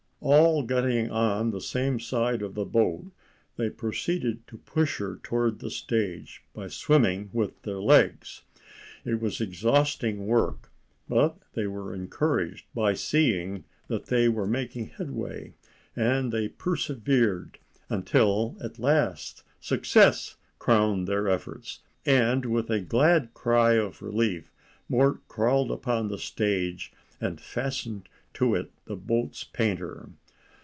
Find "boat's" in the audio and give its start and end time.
28.95-29.43